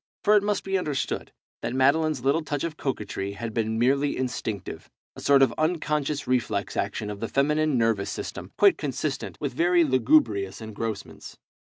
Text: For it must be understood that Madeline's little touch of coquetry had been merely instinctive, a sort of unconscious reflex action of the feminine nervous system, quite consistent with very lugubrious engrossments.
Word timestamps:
For 0.23 0.35
it 0.35 0.41
must 0.41 0.63
be 0.63 0.79
understood 0.79 1.31
that 1.61 1.75
Madeline's 1.75 2.23
little 2.25 2.41
touch 2.43 2.63
of 2.63 2.75
coquetry 2.75 3.33
had 3.33 3.53
been 3.53 3.77
merely 3.77 4.17
instinctive, 4.17 4.89
a 5.15 5.21
sort 5.21 5.43
of 5.43 5.53
unconscious 5.59 6.25
reflex 6.25 6.75
action 6.75 7.11
of 7.11 7.19
the 7.19 7.27
feminine 7.29 7.77
nervous 7.77 8.09
system, 8.09 8.51
quite 8.57 8.79
consistent 8.79 9.37
with 9.39 9.53
very 9.53 9.83
lugubrious 9.83 10.59
engrossments. 10.59 11.37